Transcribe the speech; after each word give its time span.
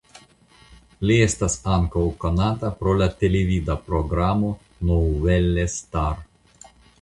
Li 1.09 1.17
estas 1.25 1.57
ankaŭ 1.73 2.05
konata 2.23 2.71
pro 2.79 2.95
la 3.03 3.09
televida 3.19 3.77
programo 3.91 4.51
"Nouvelle 4.91 5.69
Star". 5.77 6.27